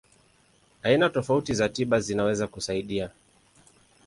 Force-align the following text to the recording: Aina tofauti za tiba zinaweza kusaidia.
Aina 0.83 1.09
tofauti 1.09 1.53
za 1.53 1.69
tiba 1.69 1.99
zinaweza 1.99 2.47
kusaidia. 2.47 3.09